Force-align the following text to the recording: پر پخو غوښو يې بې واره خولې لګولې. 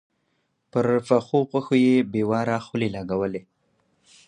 پر 0.71 0.85
پخو 1.07 1.39
غوښو 1.49 1.75
يې 1.85 1.95
بې 2.11 2.23
واره 2.29 2.57
خولې 2.65 2.89
لګولې. 2.95 3.41